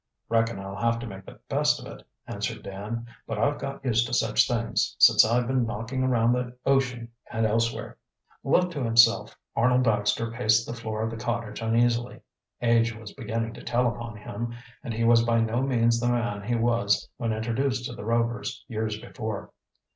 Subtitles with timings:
[0.29, 3.05] "Reckon I'll have to make the best of it," answered Dan.
[3.27, 7.45] "But I've got used to such things, since I've been knocking around the ocean and
[7.45, 7.99] elsewhere."
[8.43, 12.19] Left to himself, Arnold Baxter paced the floor of the cottage uneasily.
[12.63, 16.41] Age was beginning to tell upon him and he was by no means the man
[16.41, 19.51] he was when introduced to the Rovers years before.